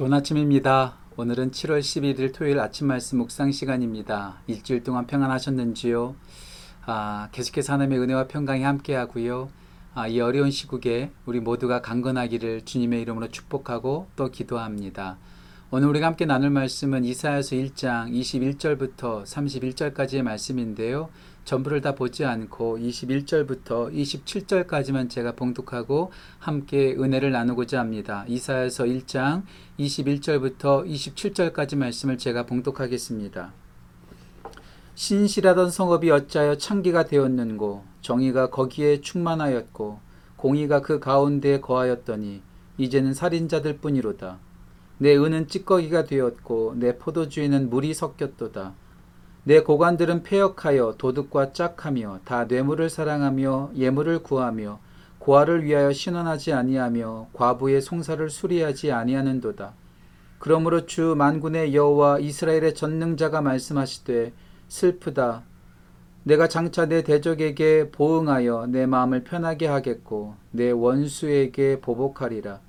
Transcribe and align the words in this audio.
좋은 0.00 0.14
아침입니다. 0.14 0.94
오늘은 1.18 1.50
7월 1.50 1.80
11일 1.80 2.32
토요일 2.32 2.58
아침 2.58 2.86
말씀 2.86 3.18
묵상 3.18 3.52
시간입니다. 3.52 4.40
일주일 4.46 4.82
동안 4.82 5.06
평안하셨는지요? 5.06 6.16
아, 6.86 7.28
계속해서 7.32 7.74
하나님의 7.74 7.98
은혜와 7.98 8.26
평강이 8.26 8.62
함께 8.62 8.94
하고요. 8.94 9.50
아, 9.92 10.08
이 10.08 10.18
어려운 10.18 10.50
시국에 10.50 11.10
우리 11.26 11.40
모두가 11.40 11.82
강건하기를 11.82 12.64
주님의 12.64 13.02
이름으로 13.02 13.28
축복하고 13.28 14.08
또 14.16 14.30
기도합니다. 14.30 15.18
오늘 15.70 15.88
우리가 15.88 16.06
함께 16.06 16.24
나눌 16.24 16.48
말씀은 16.48 17.04
이사야서 17.04 17.56
1장 17.56 18.10
21절부터 18.10 19.24
31절까지의 19.24 20.22
말씀인데요. 20.22 21.10
전부를 21.44 21.80
다 21.80 21.94
보지 21.94 22.24
않고 22.24 22.78
21절부터 22.78 23.92
27절까지만 23.92 25.10
제가 25.10 25.32
봉독하고 25.32 26.12
함께 26.38 26.94
은혜를 26.98 27.32
나누고자 27.32 27.80
합니다. 27.80 28.24
이사야서 28.28 28.84
1장 28.84 29.42
21절부터 29.78 30.86
27절까지 30.86 31.76
말씀을 31.76 32.18
제가 32.18 32.46
봉독하겠습니다. 32.46 33.52
신실하던 34.94 35.70
성읍이 35.70 36.10
어찌하여 36.10 36.56
창기가 36.56 37.04
되었는고 37.04 37.84
정의가 38.02 38.50
거기에 38.50 39.00
충만하였고 39.00 40.00
공의가 40.36 40.82
그 40.82 41.00
가운데에 41.00 41.60
거하였더니 41.60 42.42
이제는 42.78 43.14
살인자들 43.14 43.78
뿐이로다. 43.78 44.38
내 44.98 45.16
은은 45.16 45.48
찌꺼기가 45.48 46.04
되었고 46.04 46.74
내 46.76 46.96
포도주에는 46.98 47.70
물이 47.70 47.94
섞였도다. 47.94 48.74
내 49.44 49.60
고관들은 49.60 50.22
폐역하여 50.22 50.96
도둑과 50.98 51.52
짝하며 51.52 52.20
다 52.24 52.44
뇌물을 52.44 52.90
사랑하며 52.90 53.70
예물을 53.74 54.22
구하며 54.22 54.78
고아를 55.18 55.64
위하여 55.64 55.92
신원하지 55.92 56.52
아니하며 56.52 57.28
과부의 57.32 57.80
송사를 57.80 58.28
수리하지 58.28 58.92
아니하는도다. 58.92 59.74
그러므로 60.38 60.86
주 60.86 61.14
만군의 61.16 61.74
여호와 61.74 62.18
이스라엘의 62.18 62.74
전능자가 62.74 63.40
말씀하시되 63.40 64.32
슬프다. 64.68 65.42
내가 66.24 66.48
장차 66.48 66.86
내 66.86 67.02
대적에게 67.02 67.90
보응하여 67.90 68.66
내 68.68 68.86
마음을 68.86 69.24
편하게 69.24 69.66
하겠고 69.66 70.34
내 70.50 70.70
원수에게 70.70 71.80
보복하리라. 71.80 72.60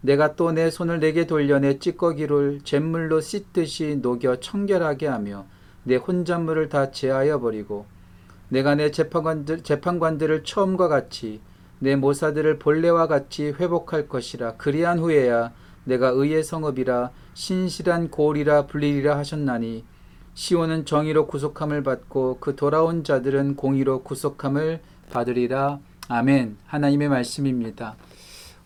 내가 0.00 0.34
또 0.36 0.52
내 0.52 0.70
손을 0.70 1.00
내게 1.00 1.26
돌려 1.26 1.58
내 1.58 1.78
찌꺼기를 1.78 2.60
잿물로 2.62 3.20
씻듯이 3.20 3.98
녹여 4.00 4.36
청결하게 4.36 5.06
하며 5.06 5.46
내 5.84 5.96
혼잣물을 5.96 6.68
다 6.68 6.90
제하여 6.90 7.40
버리고 7.40 7.86
내가 8.48 8.74
내 8.74 8.90
재판관들, 8.90 9.62
재판관들을 9.62 10.44
처음과 10.44 10.88
같이 10.88 11.40
내 11.78 11.96
모사들을 11.96 12.58
본래와 12.58 13.06
같이 13.06 13.48
회복할 13.48 14.08
것이라 14.08 14.54
그리한 14.54 14.98
후에야 14.98 15.52
내가 15.84 16.08
의의 16.08 16.42
성읍이라 16.42 17.10
신실한 17.34 18.10
고을이라 18.10 18.66
불리리라 18.66 19.16
하셨나니 19.16 19.84
시온은 20.34 20.84
정의로 20.84 21.26
구속함을 21.26 21.82
받고 21.82 22.38
그 22.40 22.56
돌아온 22.56 23.04
자들은 23.04 23.56
공의로 23.56 24.02
구속함을 24.02 24.80
받으리라 25.10 25.78
아멘 26.08 26.56
하나님의 26.66 27.08
말씀입니다. 27.08 27.96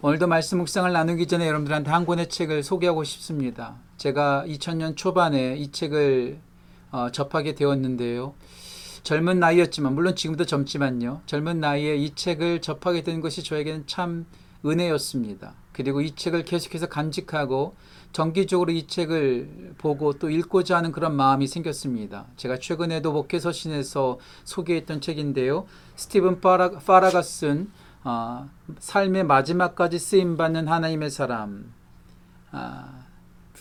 오늘도 0.00 0.26
말씀 0.26 0.58
묵상을 0.58 0.92
나누기 0.92 1.26
전에 1.26 1.46
여러분들한테 1.46 1.90
한 1.90 2.04
권의 2.04 2.28
책을 2.28 2.62
소개하고 2.62 3.04
싶습니다. 3.04 3.76
제가 3.98 4.44
2000년 4.48 4.96
초반에 4.96 5.56
이 5.56 5.70
책을 5.70 6.40
어, 6.92 7.10
접하게 7.10 7.54
되었는데요. 7.54 8.34
젊은 9.02 9.40
나이였지만 9.40 9.94
물론 9.94 10.14
지금도 10.14 10.44
젊지만요. 10.46 11.22
젊은 11.26 11.58
나이에 11.58 11.96
이 11.96 12.14
책을 12.14 12.60
접하게 12.60 13.02
된 13.02 13.20
것이 13.20 13.42
저에게는 13.42 13.84
참 13.86 14.26
은혜였습니다. 14.64 15.54
그리고 15.72 16.00
이 16.00 16.14
책을 16.14 16.44
계속해서 16.44 16.86
간직하고 16.88 17.74
정기적으로 18.12 18.70
이 18.70 18.86
책을 18.86 19.74
보고 19.78 20.12
또 20.12 20.30
읽고자 20.30 20.76
하는 20.76 20.92
그런 20.92 21.16
마음이 21.16 21.46
생겼습니다. 21.46 22.26
제가 22.36 22.58
최근에도 22.58 23.10
목회서신에서 23.12 24.18
소개했던 24.44 25.00
책인데요. 25.00 25.66
스티븐 25.96 26.40
파라, 26.40 26.70
파라가 26.70 27.22
쓴 27.22 27.70
어, 28.04 28.48
삶의 28.78 29.24
마지막까지 29.24 29.98
쓰임받는 29.98 30.68
하나님의 30.68 31.10
사람 31.10 31.72
아, 32.50 33.01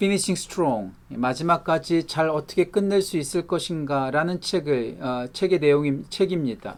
Finishing 0.01 0.39
Strong 0.39 0.94
마지막까지 1.09 2.07
잘 2.07 2.28
어떻게 2.28 2.66
끝낼 2.72 3.03
수 3.03 3.17
있을 3.17 3.45
것인가라는 3.45 4.41
책을 4.41 4.97
어, 5.00 5.28
책의 5.31 5.59
내용이 5.59 6.06
책입니다. 6.09 6.78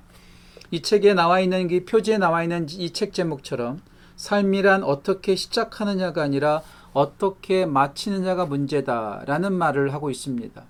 이 0.71 0.81
책에 0.81 1.13
나와 1.13 1.39
있는 1.39 1.71
이 1.71 1.85
표지에 1.85 2.17
나와 2.17 2.43
있는 2.43 2.67
이 2.69 2.91
책 2.91 3.13
제목처럼 3.13 3.81
삶이란 4.17 4.83
어떻게 4.83 5.35
시작하느냐가 5.37 6.21
아니라 6.21 6.63
어떻게 6.91 7.65
마치느냐가 7.65 8.45
문제다라는 8.45 9.53
말을 9.53 9.93
하고 9.93 10.11
있습니다. 10.11 10.61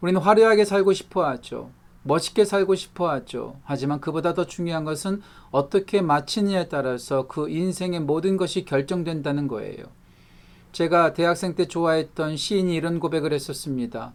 우리는 0.00 0.20
화려하게 0.20 0.64
살고 0.64 0.92
싶어 0.94 1.24
하죠. 1.28 1.70
멋있게 2.02 2.44
살고 2.44 2.74
싶어 2.74 3.08
하죠. 3.10 3.54
하지만 3.62 4.00
그보다 4.00 4.34
더 4.34 4.46
중요한 4.46 4.84
것은 4.84 5.22
어떻게 5.52 6.00
마치느냐에 6.00 6.68
따라서 6.68 7.28
그 7.28 7.48
인생의 7.48 8.00
모든 8.00 8.36
것이 8.36 8.64
결정된다는 8.64 9.46
거예요. 9.46 9.84
제가 10.78 11.12
대학생 11.12 11.56
때 11.56 11.66
좋아했던 11.66 12.36
시인이 12.36 12.72
이런 12.72 13.00
고백을 13.00 13.32
했었습니다. 13.32 14.12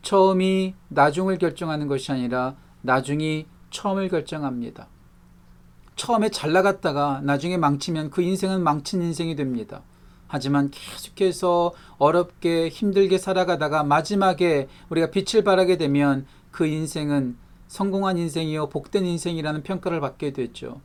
처음이 0.00 0.74
나중을 0.88 1.36
결정하는 1.36 1.88
것이 1.88 2.10
아니라 2.10 2.56
나중이 2.80 3.44
처음을 3.68 4.08
결정합니다. 4.08 4.88
처음에 5.94 6.30
잘 6.30 6.54
나갔다가 6.54 7.20
나중에 7.22 7.58
망치면 7.58 8.08
그 8.08 8.22
인생은 8.22 8.62
망친 8.62 9.02
인생이 9.02 9.36
됩니다. 9.36 9.82
하지만 10.26 10.70
계속해서 10.70 11.74
어렵게 11.98 12.70
힘들게 12.70 13.18
살아가다가 13.18 13.84
마지막에 13.84 14.68
우리가 14.88 15.10
빛을 15.10 15.44
발하게 15.44 15.76
되면 15.76 16.24
그 16.50 16.64
인생은 16.64 17.36
성공한 17.68 18.16
인생이요 18.16 18.70
복된 18.70 19.04
인생이라는 19.04 19.62
평가를 19.64 20.00
받게 20.00 20.32
됐죠. 20.32 20.80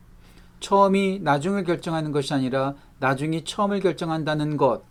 처음이 0.59 1.19
나중을 1.21 1.63
결정하는 1.63 2.11
것이 2.11 2.33
아니라 2.33 2.75
나중이 2.99 3.45
처음을 3.45 3.79
결정한다는 3.79 4.57
것. 4.57 4.91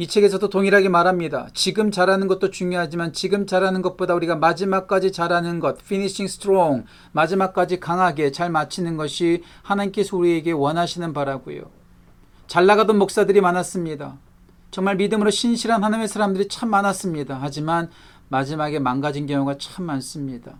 이 0.00 0.06
책에서도 0.06 0.48
동일하게 0.48 0.88
말합니다. 0.88 1.48
지금 1.52 1.90
잘하는 1.90 2.26
것도 2.26 2.50
중요하지만 2.50 3.12
지금 3.12 3.46
잘하는 3.46 3.82
것보다 3.82 4.14
우리가 4.14 4.34
마지막까지 4.34 5.12
잘하는 5.12 5.60
것, 5.60 5.76
finishing 5.78 6.24
strong, 6.24 6.86
마지막까지 7.12 7.80
강하게 7.80 8.32
잘 8.32 8.48
마치는 8.48 8.96
것이 8.96 9.42
하나님께서 9.60 10.16
우리에게 10.16 10.52
원하시는 10.52 11.12
바라고요. 11.12 11.64
잘 12.46 12.64
나가던 12.64 12.96
목사들이 12.98 13.42
많았습니다. 13.42 14.16
정말 14.70 14.96
믿음으로 14.96 15.28
신실한 15.28 15.84
하나님의 15.84 16.08
사람들이 16.08 16.48
참 16.48 16.70
많았습니다. 16.70 17.36
하지만 17.38 17.90
마지막에 18.30 18.78
망가진 18.78 19.26
경우가 19.26 19.58
참 19.58 19.84
많습니다. 19.84 20.56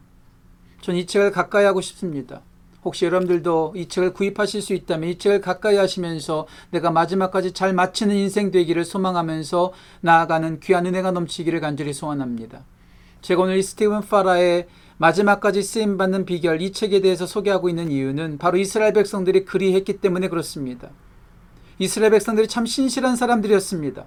전 0.82 0.94
이 0.96 1.06
책을 1.06 1.30
가까이 1.32 1.64
하고 1.64 1.80
싶습니다. 1.80 2.42
혹시 2.84 3.04
여러분들도 3.04 3.74
이 3.76 3.88
책을 3.88 4.12
구입하실 4.14 4.62
수 4.62 4.72
있다면 4.72 5.10
이 5.10 5.18
책을 5.18 5.40
가까이 5.40 5.76
하시면서 5.76 6.46
내가 6.70 6.90
마지막까지 6.90 7.52
잘 7.52 7.72
마치는 7.72 8.14
인생 8.14 8.50
되기를 8.50 8.84
소망하면서 8.84 9.72
나아가는 10.00 10.60
귀한 10.60 10.86
은혜가 10.86 11.10
넘치기를 11.10 11.60
간절히 11.60 11.92
소원합니다. 11.92 12.64
제가 13.20 13.42
오늘 13.42 13.58
이 13.58 13.62
스티븐 13.62 14.00
파라의 14.00 14.66
마지막까지 14.96 15.62
쓰임 15.62 15.96
받는 15.98 16.24
비결 16.26 16.60
이 16.62 16.72
책에 16.72 17.00
대해서 17.00 17.26
소개하고 17.26 17.68
있는 17.68 17.90
이유는 17.90 18.38
바로 18.38 18.58
이스라엘 18.58 18.92
백성들이 18.92 19.44
그리했기 19.44 19.98
때문에 19.98 20.28
그렇습니다. 20.28 20.90
이스라엘 21.78 22.10
백성들이 22.12 22.48
참 22.48 22.66
신실한 22.66 23.16
사람들이었습니다. 23.16 24.04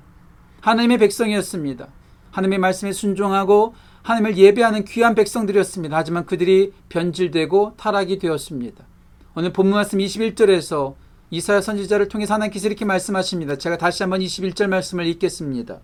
하나님의 0.61 0.99
백성이었습니다. 0.99 1.87
하나님의 2.31 2.59
말씀에 2.59 2.91
순종하고 2.91 3.73
하나님을 4.03 4.37
예배하는 4.37 4.83
귀한 4.85 5.15
백성들이었습니다. 5.15 5.95
하지만 5.95 6.25
그들이 6.25 6.73
변질되고 6.89 7.75
타락이 7.77 8.19
되었습니다. 8.19 8.83
오늘 9.35 9.53
본문 9.53 9.75
말씀 9.75 9.97
21절에서 9.97 10.95
이사야 11.31 11.61
선지자를 11.61 12.09
통해서 12.09 12.33
하나님께서 12.35 12.67
이렇게 12.67 12.85
말씀하십니다. 12.85 13.57
제가 13.57 13.77
다시 13.77 14.03
한번 14.03 14.19
21절 14.19 14.67
말씀을 14.67 15.07
읽겠습니다. 15.07 15.79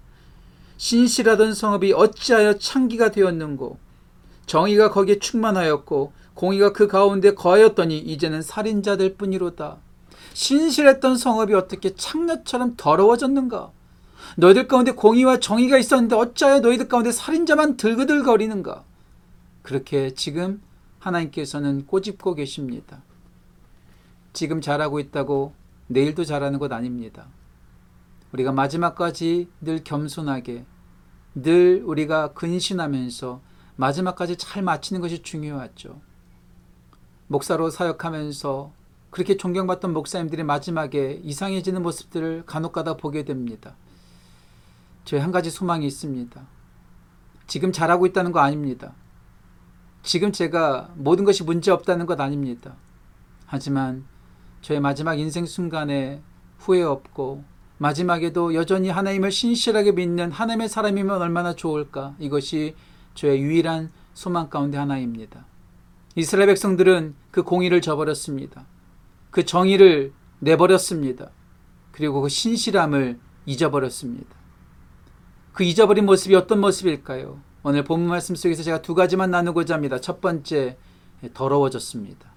신실하던 0.78 1.54
성읍이 1.54 1.94
어찌하여 1.94 2.58
창기가 2.58 3.12
되었는고 3.12 3.80
정의가 4.46 4.92
거기에 4.92 5.20
충만하였고 5.20 6.12
공의가 6.34 6.74
그 6.74 6.88
가운데 6.88 7.34
거하였더니 7.34 7.98
이제는 7.98 8.42
살인자들 8.42 9.16
뿐이로다. 9.16 9.78
신실했던 10.34 11.18
성읍이 11.18 11.54
어떻게 11.54 11.96
창녀처럼 11.96 12.76
더러워졌는가? 12.78 13.72
너희들 14.38 14.68
가운데 14.68 14.92
공의와 14.92 15.40
정의가 15.40 15.78
있었는데 15.78 16.16
어찌하여 16.16 16.60
너희들 16.60 16.88
가운데 16.88 17.12
살인자만 17.12 17.78
들그들거리는가? 17.78 18.84
그렇게 19.62 20.14
지금 20.14 20.62
하나님께서는 21.00 21.86
꼬집고 21.86 22.36
계십니다. 22.36 23.02
지금 24.34 24.62
잘하고 24.62 25.00
있다고 25.00 25.54
내일도 25.88 26.24
잘하는 26.24 26.60
것 26.60 26.72
아닙니다. 26.72 27.28
우리가 28.32 28.52
마지막까지 28.52 29.50
늘 29.62 29.84
겸손하게, 29.84 30.66
늘 31.36 31.84
우리가 31.86 32.34
근신하면서 32.34 33.42
마지막까지 33.76 34.38
잘 34.38 34.62
마치는 34.62 35.02
것이 35.02 35.24
중요하죠. 35.24 36.00
목사로 37.28 37.70
사역하면서 37.70 38.72
그렇게 39.10 39.38
존경받던 39.38 39.94
목사님들이 39.94 40.44
마지막에 40.44 41.20
이상해지는 41.24 41.82
모습들을 41.82 42.44
간혹 42.46 42.74
가다 42.74 42.98
보게 42.98 43.24
됩니다. 43.24 43.76
저희 45.10 45.20
한 45.22 45.32
가지 45.32 45.50
소망이 45.50 45.88
있습니다. 45.88 46.40
지금 47.48 47.72
잘하고 47.72 48.06
있다는 48.06 48.32
거 48.32 48.42
아닙니다. 48.42 48.94
지금 50.04 50.32
제가 50.32 50.92
모든 50.94 51.26
것이 51.26 51.44
문제 51.44 51.72
없다는 51.72 52.06
것 52.06 52.22
아닙니다. 52.22 52.76
하지만 53.48 54.06
저의 54.62 54.80
마지막 54.80 55.16
인생 55.16 55.48
순간에 55.48 56.22
후회 56.60 56.84
없고 56.84 57.44
마지막에도 57.80 58.54
여전히 58.54 58.90
하나님을 58.90 59.32
신실하게 59.32 59.94
믿는 59.94 60.32
하나님의 60.32 60.70
사람이면 60.70 61.20
얼마나 61.20 61.56
좋을까. 61.56 62.14
이것이 62.20 62.76
저의 63.16 63.42
유일한 63.42 63.90
소망 64.14 64.48
가운데 64.48 64.78
하나입니다. 64.78 65.44
이스라엘 66.18 66.50
백성들은 66.50 67.16
그 67.32 67.42
공의를 67.42 67.82
저버렸습니다. 67.82 68.64
그 69.32 69.44
정의를 69.44 70.14
내버렸습니다. 70.38 71.32
그리고 71.94 72.22
그 72.22 72.30
신실함을 72.30 73.18
잊어버렸습니다. 73.48 74.39
그 75.60 75.66
잊어버린 75.66 76.06
모습이 76.06 76.36
어떤 76.36 76.62
모습일까요? 76.62 77.38
오늘 77.64 77.84
본문 77.84 78.08
말씀 78.08 78.34
속에서 78.34 78.64
제가 78.64 78.82
두 78.82 78.96
가지만 78.96 79.30
나누고자 79.30 79.74
합니다. 79.74 80.00
첫 80.00 80.22
번째, 80.22 80.78
더러워졌습니다. 81.34 82.32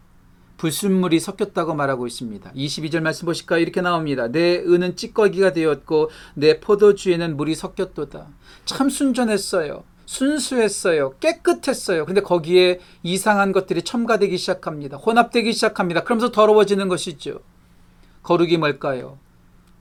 불순물이 0.56 1.20
섞였다고 1.20 1.72
말하고 1.74 2.08
있습니다. 2.08 2.50
22절 2.52 2.98
말씀 2.98 3.26
보실까요? 3.26 3.60
이렇게 3.60 3.80
나옵니다. 3.80 4.26
내 4.26 4.56
은은 4.58 4.96
찌꺼기가 4.96 5.52
되었고 5.52 6.10
내 6.34 6.58
포도주에는 6.58 7.36
물이 7.36 7.54
섞였도다. 7.54 8.26
참 8.64 8.90
순전했어요. 8.90 9.84
순수했어요. 10.04 11.14
깨끗했어요. 11.20 12.06
근데 12.06 12.22
거기에 12.22 12.80
이상한 13.04 13.52
것들이 13.52 13.82
첨가되기 13.82 14.36
시작합니다. 14.36 14.96
혼합되기 14.96 15.52
시작합니다. 15.52 16.02
그러면서 16.02 16.32
더러워지는 16.32 16.88
것이죠. 16.88 17.38
거룩이 18.24 18.56
뭘까요? 18.56 19.20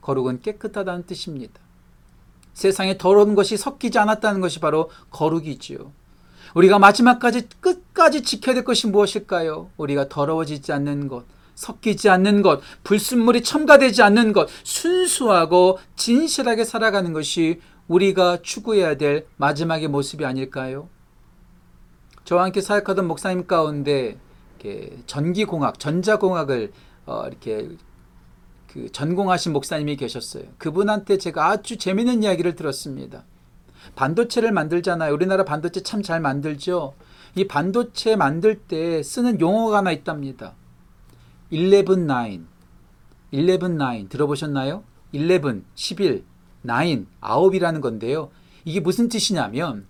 거룩은 0.00 0.42
깨끗하다는 0.42 1.06
뜻입니다. 1.06 1.61
세상에 2.54 2.98
더러운 2.98 3.34
것이 3.34 3.56
섞이지 3.56 3.98
않았다는 3.98 4.40
것이 4.40 4.60
바로 4.60 4.90
거룩이지요. 5.10 5.92
우리가 6.54 6.78
마지막까지 6.78 7.48
끝까지 7.60 8.22
지켜야 8.22 8.54
될 8.54 8.64
것이 8.64 8.86
무엇일까요? 8.86 9.70
우리가 9.76 10.08
더러워지지 10.08 10.72
않는 10.72 11.08
것, 11.08 11.24
섞이지 11.54 12.08
않는 12.10 12.42
것, 12.42 12.60
불순물이 12.84 13.42
첨가되지 13.42 14.02
않는 14.02 14.32
것, 14.32 14.48
순수하고 14.62 15.78
진실하게 15.96 16.64
살아가는 16.64 17.12
것이 17.12 17.60
우리가 17.88 18.38
추구해야 18.42 18.96
될 18.96 19.26
마지막의 19.36 19.88
모습이 19.88 20.24
아닐까요? 20.24 20.88
저와 22.24 22.44
함께 22.44 22.60
사역하던 22.60 23.08
목사님 23.08 23.46
가운데 23.46 24.18
전기공학, 25.06 25.78
전자공학을 25.78 26.72
어, 27.06 27.24
이렇게 27.26 27.68
그 28.72 28.90
전공하신 28.90 29.52
목사님이 29.52 29.96
계셨어요. 29.96 30.44
그분한테 30.56 31.18
제가 31.18 31.48
아주 31.48 31.76
재미있는 31.76 32.22
이야기를 32.22 32.54
들었습니다. 32.54 33.24
반도체를 33.96 34.50
만들잖아요. 34.52 35.12
우리나라 35.12 35.44
반도체 35.44 35.82
참 35.82 36.02
잘 36.02 36.20
만들죠. 36.20 36.94
이 37.34 37.46
반도체 37.46 38.16
만들 38.16 38.58
때 38.58 39.02
쓰는 39.02 39.40
용어가 39.40 39.78
하나 39.78 39.92
있답니다. 39.92 40.54
11, 41.50 41.84
9. 41.84 42.44
11, 43.32 43.58
9 43.58 44.08
들어보셨나요? 44.08 44.84
11, 45.12 45.62
11, 45.74 46.24
9, 46.62 47.04
9이라는 47.20 47.80
건데요. 47.82 48.30
이게 48.64 48.80
무슨 48.80 49.08
뜻이냐면 49.08 49.86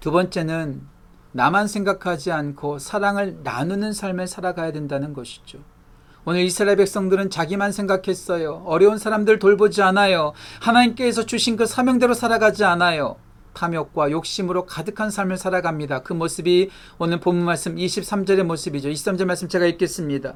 두 0.00 0.10
번째는 0.10 0.86
나만 1.32 1.66
생각하지 1.66 2.30
않고 2.30 2.78
사랑을 2.78 3.42
나누는 3.42 3.92
삶을 3.92 4.26
살아가야 4.26 4.72
된다는 4.72 5.14
것이죠. 5.14 5.60
오늘 6.24 6.42
이스라엘 6.42 6.76
백성들은 6.76 7.30
자기만 7.30 7.72
생각했어요. 7.72 8.62
어려운 8.66 8.96
사람들 8.96 9.40
돌보지 9.40 9.82
않아요. 9.82 10.34
하나님께서 10.60 11.26
주신 11.26 11.56
그 11.56 11.66
사명대로 11.66 12.14
살아가지 12.14 12.64
않아요. 12.64 13.16
탐욕과 13.54 14.12
욕심으로 14.12 14.64
가득한 14.66 15.10
삶을 15.10 15.36
살아갑니다. 15.36 16.02
그 16.02 16.12
모습이 16.12 16.70
오늘 16.98 17.18
본문 17.18 17.44
말씀 17.44 17.74
23절의 17.74 18.44
모습이죠. 18.44 18.88
23절 18.88 19.24
말씀 19.24 19.48
제가 19.48 19.66
읽겠습니다. 19.66 20.34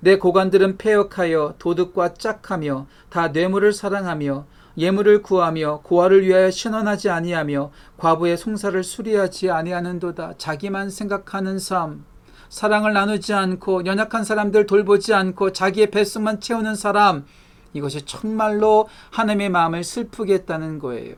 내 0.00 0.16
고관들은 0.16 0.78
폐역하여 0.78 1.56
도둑과 1.58 2.14
짝하며 2.14 2.86
다 3.10 3.28
뇌물을 3.28 3.74
사랑하며 3.74 4.46
예물을 4.78 5.22
구하며 5.22 5.80
고아를 5.84 6.26
위하여 6.26 6.50
신원하지 6.50 7.10
아니하며 7.10 7.72
과부의 7.98 8.38
송사를 8.38 8.82
수리하지 8.82 9.50
아니하는도다. 9.50 10.34
자기만 10.38 10.88
생각하는 10.88 11.58
삶. 11.58 12.04
사랑을 12.48 12.92
나누지 12.92 13.32
않고 13.32 13.86
연약한 13.86 14.24
사람들 14.24 14.66
돌보지 14.66 15.14
않고 15.14 15.52
자기의 15.52 15.90
뱃속만 15.90 16.40
채우는 16.40 16.74
사람 16.74 17.26
이것이 17.72 18.02
정말로 18.02 18.88
하나님의 19.10 19.50
마음을 19.50 19.84
슬프게 19.84 20.34
했다는 20.34 20.78
거예요. 20.78 21.14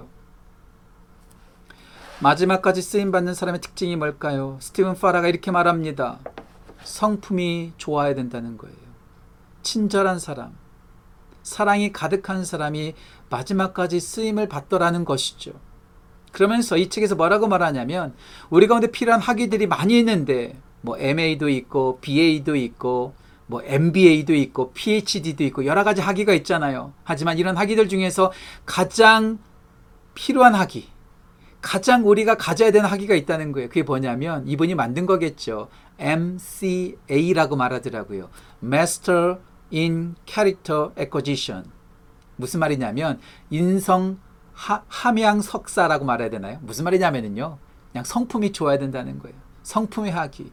마지막까지 2.21 2.83
쓰임 2.83 3.13
받는 3.13 3.35
사람의 3.35 3.61
특징이 3.61 3.95
뭘까요? 3.95 4.59
스티븐 4.61 4.95
파라가 4.95 5.29
이렇게 5.29 5.51
말합니다. 5.53 6.19
성품이 6.83 7.75
좋아야 7.77 8.15
된다는 8.15 8.57
거예요. 8.57 8.77
친절한 9.63 10.19
사람, 10.19 10.57
사랑이 11.43 11.93
가득한 11.93 12.45
사람이 12.45 12.95
마지막까지 13.31 14.01
쓰임을 14.01 14.49
받더라는 14.49 15.05
것이죠. 15.05 15.53
그러면서 16.33 16.77
이 16.77 16.89
책에서 16.89 17.15
뭐라고 17.15 17.49
말하냐면 17.49 18.15
우리 18.51 18.67
가운데 18.67 18.89
필요한 18.89 19.21
학위들이 19.21 19.67
많이 19.67 19.99
있는데 19.99 20.61
뭐 20.81 20.97
MA도 20.99 21.49
있고 21.49 21.99
BA도 22.01 22.57
있고 22.57 23.15
뭐 23.47 23.63
MBA도 23.65 24.35
있고 24.35 24.73
PhD도 24.73 25.43
있고 25.45 25.65
여러 25.65 25.83
가지 25.83 26.01
학위가 26.01 26.35
있잖아요. 26.35 26.93
하지만 27.05 27.39
이런 27.39 27.57
학위들 27.57 27.89
중에서 27.89 28.31
가장 28.67 29.39
필요한 30.15 30.55
학위, 30.55 30.89
가장 31.61 32.07
우리가 32.07 32.37
가져야 32.37 32.71
되는 32.71 32.89
학위가 32.89 33.15
있다는 33.15 33.53
거예요. 33.53 33.69
그게 33.69 33.83
뭐냐면 33.83 34.47
이분이 34.47 34.75
만든 34.75 35.07
거겠죠. 35.07 35.69
MCA라고 35.99 37.57
말하더라고요. 37.57 38.29
Master 38.63 39.39
in 39.73 40.15
Character 40.27 40.91
Acquisition. 40.99 41.71
무슨 42.37 42.61
말이냐면 42.61 43.19
인성 43.51 44.19
하, 44.53 44.83
함양 44.89 45.41
석사라고 45.41 46.05
말해야 46.05 46.31
되나요? 46.31 46.59
무슨 46.63 46.85
말이냐면요. 46.85 47.59
그냥 47.93 48.05
성품이 48.05 48.53
좋아야 48.53 48.79
된다는 48.79 49.19
거예요. 49.19 49.37
성품의 49.63 50.13
학이. 50.13 50.53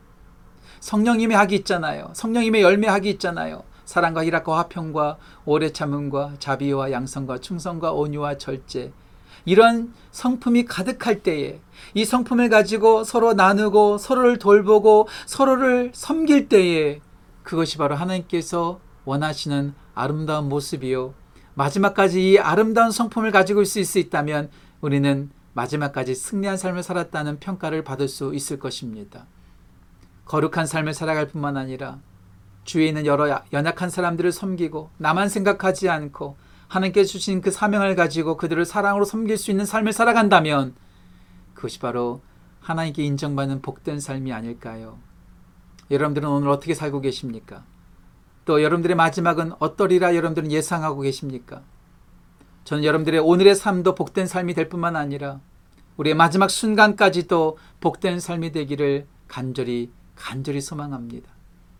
성령님의 0.79 1.35
학이 1.37 1.55
있잖아요. 1.55 2.09
성령님의 2.13 2.61
열매 2.61 2.87
학이 2.87 3.09
있잖아요. 3.11 3.63
사랑과 3.85 4.25
희락과 4.25 4.57
화평과 4.57 5.17
오래 5.45 5.71
참음과 5.71 6.33
자비와 6.39 6.91
양성과 6.91 7.39
충성과 7.39 7.93
온유와 7.93 8.37
절제. 8.37 8.91
이런 9.45 9.93
성품이 10.11 10.65
가득할 10.65 11.21
때에 11.21 11.59
이 11.93 12.03
성품을 12.03 12.49
가지고 12.49 13.03
서로 13.03 13.33
나누고 13.33 13.99
서로를 13.99 14.39
돌보고 14.39 15.07
서로를 15.27 15.91
섬길 15.93 16.49
때에 16.49 16.99
그것이 17.43 17.77
바로 17.77 17.95
하나님께서 17.95 18.79
원하시는 19.05 19.73
아름다운 19.93 20.49
모습이요. 20.49 21.13
마지막까지 21.53 22.31
이 22.31 22.39
아름다운 22.39 22.91
성품을 22.91 23.31
가지고 23.31 23.61
있을 23.61 23.85
수 23.85 23.99
있다면 23.99 24.49
우리는 24.81 25.29
마지막까지 25.53 26.15
승리한 26.15 26.57
삶을 26.57 26.83
살았다는 26.83 27.39
평가를 27.39 27.83
받을 27.83 28.09
수 28.09 28.33
있을 28.33 28.59
것입니다. 28.59 29.27
거룩한 30.25 30.65
삶을 30.67 30.93
살아갈 30.93 31.27
뿐만 31.27 31.57
아니라 31.57 31.99
주위에 32.63 32.87
있는 32.87 33.05
여러 33.05 33.43
연약한 33.53 33.89
사람들을 33.89 34.31
섬기고 34.31 34.89
나만 34.97 35.29
생각하지 35.29 35.89
않고 35.89 36.35
하나님께 36.67 37.05
주신 37.05 37.41
그 37.41 37.51
사명을 37.51 37.95
가지고 37.95 38.37
그들을 38.37 38.65
사랑으로 38.65 39.05
섬길 39.05 39.37
수 39.37 39.51
있는 39.51 39.65
삶을 39.65 39.93
살아간다면 39.93 40.75
그것이 41.53 41.79
바로 41.79 42.21
하나님께 42.59 43.03
인정받는 43.03 43.61
복된 43.61 43.99
삶이 43.99 44.33
아닐까요? 44.33 44.97
여러분들은 45.91 46.27
오늘 46.27 46.49
어떻게 46.49 46.73
살고 46.73 47.01
계십니까? 47.01 47.63
또 48.45 48.61
여러분들의 48.63 48.95
마지막은 48.95 49.53
어떠리라 49.59 50.15
여러분들은 50.15 50.51
예상하고 50.51 51.01
계십니까? 51.01 51.61
저는 52.63 52.83
여러분들의 52.83 53.19
오늘의 53.19 53.55
삶도 53.55 53.93
복된 53.93 54.25
삶이 54.25 54.55
될 54.55 54.69
뿐만 54.69 54.95
아니라 54.95 55.39
우리의 55.97 56.15
마지막 56.15 56.49
순간까지도 56.49 57.57
복된 57.79 58.19
삶이 58.19 58.51
되기를 58.51 59.05
간절히 59.27 59.91
간절히 60.15 60.61
소망합니다. 60.61 61.29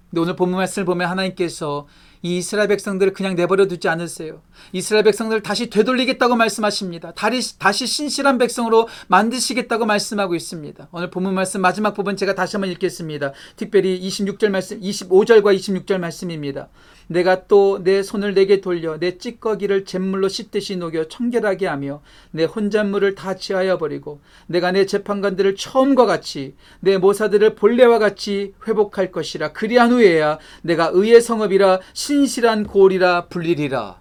근데 0.09 0.21
오늘 0.21 0.35
본문 0.35 0.57
말씀을 0.57 0.85
보면 0.85 1.09
하나님께서 1.09 1.87
이 2.21 2.37
이스라엘 2.37 2.67
백성들을 2.67 3.13
그냥 3.13 3.35
내버려 3.35 3.67
두지 3.67 3.87
않으세요. 3.87 4.41
이스라엘 4.71 5.03
백성들을 5.03 5.41
다시 5.43 5.69
되돌리겠다고 5.69 6.35
말씀하십니다. 6.35 7.11
다시, 7.13 7.57
다시 7.59 7.87
신실한 7.87 8.37
백성으로 8.37 8.87
만드시겠다고 9.07 9.85
말씀하고 9.85 10.35
있습니다. 10.35 10.87
오늘 10.91 11.09
본문 11.09 11.33
말씀 11.33 11.61
마지막 11.61 11.93
부분 11.93 12.17
제가 12.17 12.35
다시 12.35 12.57
한번 12.57 12.71
읽겠습니다. 12.71 13.33
특별히 13.55 13.99
26절 14.01 14.49
말씀, 14.49 14.79
25절과 14.79 15.55
26절 15.55 15.99
말씀입니다. 15.99 16.69
내가 17.07 17.47
또 17.47 17.75
내 17.83 18.03
손을 18.03 18.33
내게 18.33 18.61
돌려 18.61 18.97
내 18.97 19.17
찌꺼기를 19.17 19.85
잿물로 19.85 20.27
씻듯이 20.27 20.77
녹여 20.77 21.07
청결하게 21.07 21.67
하며 21.67 22.01
내 22.31 22.45
혼잣물을 22.45 23.15
다 23.15 23.35
취하여 23.35 23.77
버리고 23.77 24.21
내가 24.47 24.71
내 24.71 24.85
재판관들을 24.85 25.55
처음과 25.55 26.05
같이 26.05 26.55
내 26.79 26.97
모사들을 26.97 27.55
본래와 27.55 27.99
같이 27.99 28.53
회복할 28.67 29.11
것이라 29.11 29.51
그리한 29.53 29.91
후에야 29.91 30.39
내가 30.61 30.89
의의 30.93 31.21
성읍이라 31.21 31.79
신실한 32.05 32.67
고리라 32.67 33.29
불리리라 33.29 33.99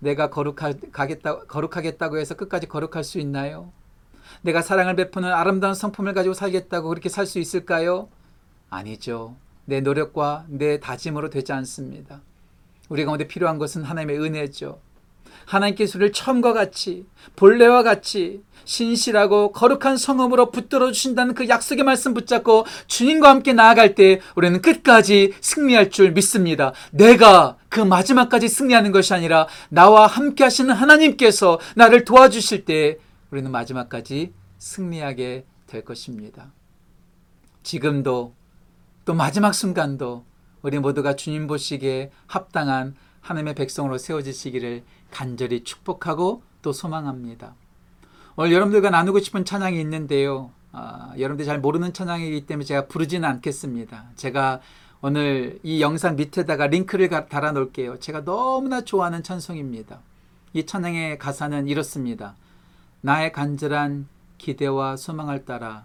내가 0.00 0.28
거룩하겠다, 0.28 1.44
거룩하겠다고 1.46 2.18
해서 2.18 2.34
끝까지 2.34 2.66
거룩할 2.66 3.04
수 3.04 3.20
있나요? 3.20 3.70
내가 4.42 4.60
사랑을 4.60 4.96
베푸는 4.96 5.32
아름다운 5.32 5.76
성품을 5.76 6.14
가지고 6.14 6.34
살겠다고 6.34 6.88
그렇게 6.88 7.08
살 7.08 7.26
수 7.26 7.38
있을까요? 7.38 8.08
아니죠. 8.70 9.36
내 9.66 9.82
노력과 9.82 10.46
내 10.48 10.80
다짐으로 10.80 11.30
되지 11.30 11.52
않습니다. 11.52 12.22
우리 12.88 13.04
가운데 13.04 13.28
필요한 13.28 13.58
것은 13.58 13.84
하나님의 13.84 14.18
은혜죠. 14.18 14.80
하나님께서 15.46 15.98
우리를 15.98 16.12
처음과 16.12 16.52
같이 16.52 17.06
본래와 17.36 17.82
같이 17.82 18.42
신실하고 18.64 19.52
거룩한 19.52 19.96
성음으로 19.96 20.50
붙들어 20.50 20.90
주신다는 20.90 21.34
그 21.34 21.48
약속의 21.48 21.84
말씀 21.84 22.14
붙잡고 22.14 22.64
주님과 22.86 23.28
함께 23.28 23.52
나아갈 23.52 23.94
때 23.94 24.20
우리는 24.36 24.60
끝까지 24.62 25.34
승리할 25.40 25.90
줄 25.90 26.12
믿습니다. 26.12 26.72
내가 26.90 27.56
그 27.68 27.80
마지막까지 27.80 28.48
승리하는 28.48 28.92
것이 28.92 29.12
아니라 29.14 29.46
나와 29.68 30.06
함께 30.06 30.44
하시는 30.44 30.74
하나님께서 30.74 31.58
나를 31.76 32.04
도와주실 32.04 32.64
때 32.64 32.98
우리는 33.30 33.50
마지막까지 33.50 34.32
승리하게 34.58 35.44
될 35.66 35.84
것입니다. 35.84 36.52
지금도 37.62 38.34
또 39.04 39.14
마지막 39.14 39.54
순간도 39.54 40.24
우리 40.62 40.78
모두가 40.78 41.14
주님 41.16 41.46
보시기에 41.46 42.10
합당한 42.26 42.94
하나님의 43.24 43.54
백성으로 43.54 43.98
세워지시기를 43.98 44.84
간절히 45.10 45.64
축복하고 45.64 46.42
또 46.62 46.72
소망합니다. 46.72 47.54
오늘 48.36 48.52
여러분들과 48.52 48.90
나누고 48.90 49.20
싶은 49.20 49.44
찬양이 49.44 49.80
있는데요. 49.80 50.50
아, 50.72 51.12
여러분들이 51.16 51.46
잘 51.46 51.58
모르는 51.58 51.92
찬양이기 51.92 52.46
때문에 52.46 52.64
제가 52.64 52.86
부르지는 52.86 53.28
않겠습니다. 53.28 54.10
제가 54.16 54.60
오늘 55.00 55.58
이 55.62 55.80
영상 55.80 56.16
밑에다가 56.16 56.66
링크를 56.66 57.08
달아 57.08 57.52
놓을게요. 57.52 57.98
제가 58.00 58.24
너무나 58.24 58.82
좋아하는 58.82 59.22
찬송입니다. 59.22 60.00
이 60.52 60.66
찬양의 60.66 61.18
가사는 61.18 61.66
이렇습니다. 61.68 62.34
나의 63.00 63.32
간절한 63.32 64.08
기대와 64.38 64.96
소망을 64.96 65.44
따라 65.44 65.84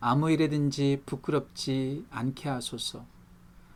아무 0.00 0.30
일에든지 0.30 1.02
부끄럽지 1.06 2.04
않게 2.10 2.48
하소서. 2.48 3.04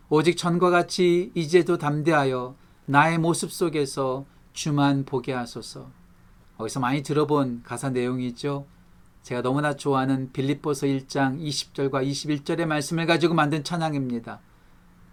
오직 0.08 0.36
전과 0.36 0.70
같이 0.70 1.30
이제도 1.34 1.78
담대하여 1.78 2.54
나의 2.88 3.18
모습 3.18 3.50
속에서 3.50 4.24
주만 4.52 5.04
보게 5.04 5.32
하소서. 5.32 5.88
거기서 6.56 6.78
많이 6.78 7.02
들어본 7.02 7.62
가사 7.64 7.90
내용이죠. 7.90 8.64
제가 9.22 9.42
너무나 9.42 9.74
좋아하는 9.74 10.30
빌립보서 10.32 10.86
1장 10.86 11.40
20절과 11.40 12.08
21절의 12.08 12.66
말씀을 12.66 13.06
가지고 13.06 13.34
만든 13.34 13.64
찬양입니다. 13.64 14.38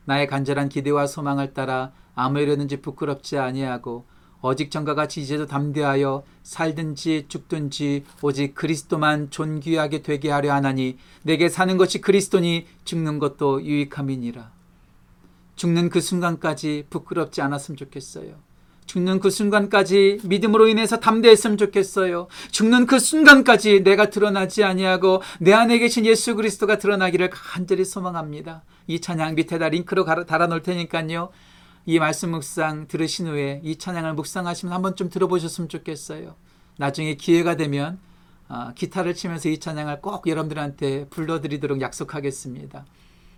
나의 0.05 0.27
간절한 0.27 0.69
기대와 0.69 1.07
소망을 1.07 1.55
따라 1.55 1.91
아무 2.13 2.39
일에든지 2.39 2.81
부끄럽지 2.81 3.39
아니하고 3.39 4.05
오직 4.43 4.69
전과 4.69 4.93
같이 4.93 5.21
이제도 5.21 5.47
담대하여 5.47 6.23
살든지 6.43 7.25
죽든지 7.27 8.05
오직 8.21 8.53
그리스도만 8.53 9.31
존귀하게 9.31 10.03
되게 10.03 10.29
하려 10.29 10.53
하나니 10.53 10.99
내게 11.23 11.49
사는 11.49 11.75
것이 11.77 12.01
그리스도니 12.01 12.67
죽는 12.85 13.17
것도 13.17 13.63
유익함이니라. 13.63 14.62
죽는 15.55 15.89
그 15.89 16.01
순간까지 16.01 16.85
부끄럽지 16.89 17.41
않았으면 17.41 17.77
좋겠어요. 17.77 18.35
죽는 18.85 19.19
그 19.19 19.29
순간까지 19.29 20.19
믿음으로 20.23 20.67
인해서 20.67 20.99
담대했으면 20.99 21.57
좋겠어요. 21.57 22.27
죽는 22.51 22.85
그 22.85 22.99
순간까지 22.99 23.83
내가 23.83 24.09
드러나지 24.09 24.63
아니하고 24.63 25.21
내 25.39 25.53
안에 25.53 25.79
계신 25.79 26.05
예수 26.05 26.35
그리스도가 26.35 26.77
드러나기를 26.77 27.29
간절히 27.29 27.85
소망합니다. 27.85 28.63
이 28.87 28.99
찬양 28.99 29.35
밑에다 29.35 29.69
링크로 29.69 30.05
달아 30.25 30.47
놓을 30.47 30.61
테니까요. 30.61 31.29
이 31.85 31.99
말씀 31.99 32.31
묵상 32.31 32.87
들으신 32.87 33.27
후에 33.27 33.61
이 33.63 33.77
찬양을 33.77 34.13
묵상하시면 34.13 34.73
한번 34.73 34.95
좀 34.95 35.09
들어보셨으면 35.09 35.69
좋겠어요. 35.69 36.35
나중에 36.77 37.15
기회가 37.15 37.55
되면 37.55 37.99
어, 38.49 38.71
기타를 38.75 39.15
치면서 39.15 39.49
이 39.49 39.57
찬양을 39.57 40.01
꼭 40.01 40.27
여러분들한테 40.27 41.07
불러드리도록 41.09 41.81
약속하겠습니다. 41.81 42.85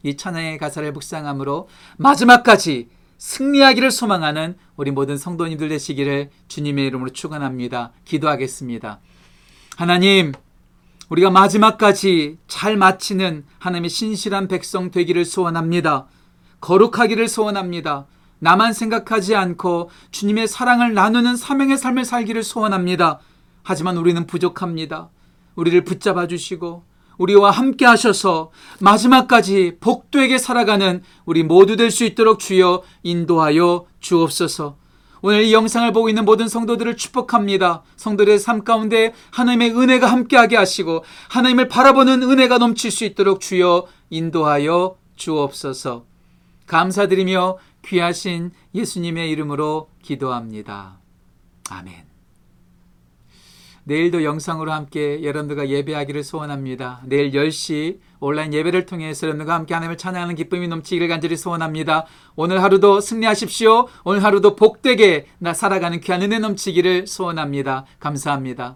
이 0.05 0.15
찬양의 0.15 0.59
가사를 0.59 0.91
묵상함으로 0.91 1.67
마지막까지 1.97 2.89
승리하기를 3.17 3.89
소망하는 3.89 4.55
우리 4.75 4.91
모든 4.91 5.17
성도님들 5.17 5.67
되시기를 5.69 6.29
주님의 6.47 6.85
이름으로 6.85 7.09
축원합니다. 7.09 7.91
기도하겠습니다. 8.05 8.99
하나님, 9.77 10.33
우리가 11.09 11.31
마지막까지 11.31 12.37
잘 12.47 12.77
마치는 12.77 13.45
하나님의 13.57 13.89
신실한 13.89 14.47
백성 14.47 14.91
되기를 14.91 15.25
소원합니다. 15.25 16.05
거룩하기를 16.61 17.27
소원합니다. 17.27 18.05
나만 18.37 18.73
생각하지 18.73 19.35
않고 19.35 19.89
주님의 20.11 20.47
사랑을 20.47 20.93
나누는 20.93 21.35
사명의 21.35 21.77
삶을 21.77 22.05
살기를 22.05 22.43
소원합니다. 22.43 23.19
하지만 23.63 23.97
우리는 23.97 24.27
부족합니다. 24.27 25.09
우리를 25.55 25.83
붙잡아 25.83 26.27
주시고 26.27 26.83
우리와 27.17 27.51
함께 27.51 27.85
하셔서 27.85 28.51
마지막까지 28.79 29.77
복되게 29.79 30.37
살아가는 30.37 31.01
우리 31.25 31.43
모두 31.43 31.75
될 31.75 31.91
수 31.91 32.03
있도록 32.03 32.39
주여 32.39 32.83
인도하여 33.03 33.85
주옵소서. 33.99 34.77
오늘 35.21 35.43
이 35.43 35.53
영상을 35.53 35.91
보고 35.91 36.09
있는 36.09 36.25
모든 36.25 36.47
성도들을 36.47 36.97
축복합니다. 36.97 37.83
성도들의 37.95 38.37
삶 38.37 38.63
가운데 38.63 39.13
하나님의 39.31 39.71
은혜가 39.71 40.05
함께하게 40.07 40.55
하시고 40.57 41.03
하나님을 41.29 41.67
바라보는 41.67 42.21
은혜가 42.21 42.57
넘칠 42.59 42.91
수 42.91 43.05
있도록 43.05 43.39
주여 43.39 43.87
인도하여 44.09 44.97
주옵소서. 45.15 46.05
감사드리며 46.67 47.57
귀하신 47.85 48.51
예수님의 48.73 49.31
이름으로 49.31 49.89
기도합니다. 50.03 50.99
아멘. 51.69 52.14
내일도 53.85 54.23
영상으로 54.23 54.71
함께 54.71 55.23
여러분들과 55.23 55.69
예배하기를 55.69 56.23
소원합니다. 56.23 57.01
내일 57.05 57.31
10시 57.31 57.99
온라인 58.19 58.53
예배를 58.53 58.87
통해서 58.87 59.27
여러분들과 59.27 59.53
함께 59.53 59.73
하나님을 59.75 59.97
찬양하는 59.97 60.35
기쁨이 60.35 60.67
넘치기를 60.67 61.07
간절히 61.07 61.37
소원합니다. 61.37 62.05
오늘 62.35 62.63
하루도 62.63 62.99
승리하십시오. 62.99 63.87
오늘 64.03 64.23
하루도 64.23 64.55
복되게 64.55 65.27
나 65.37 65.53
살아가는 65.53 65.99
귀한 66.01 66.23
은혜 66.23 66.39
넘치기를 66.39 67.05
소원합니다. 67.05 67.85
감사합니다. 67.99 68.75